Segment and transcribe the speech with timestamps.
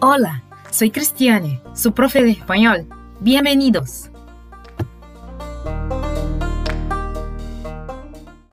[0.00, 2.86] Hola, soy Cristiane, su profe de español.
[3.20, 4.10] Bienvenidos.